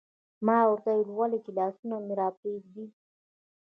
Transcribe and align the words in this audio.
ما 0.45 0.57
ورته 0.65 0.89
وویل: 0.93 1.13
ولې؟ 1.17 1.39
چې 1.43 1.51
لاسونه 1.57 1.95
مې 2.05 2.13
راپرېږدي. 2.21 2.85